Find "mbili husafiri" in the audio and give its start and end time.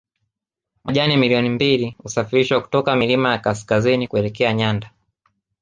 1.49-2.61